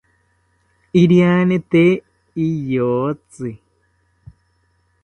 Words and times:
Iriani 1.01 1.57
tee 1.71 1.91
riyotzi 2.35 3.53